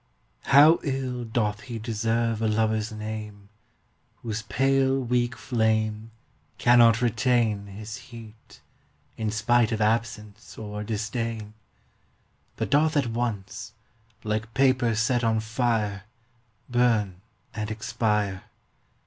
[0.45, 3.49] HOW ill doth lie deserve a Lover's name
[4.23, 6.09] Whose pale weak flame
[6.57, 8.61] Cannot retain His heat,
[9.15, 11.53] in spite of absence or disdain;
[12.55, 13.73] But doth at once,
[14.23, 16.05] like paper set on fire,
[16.67, 17.21] Burn
[17.53, 18.45] and expire